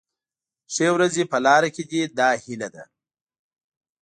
[0.73, 2.83] ښې ورځې په لاره کې دي دا هیله ده.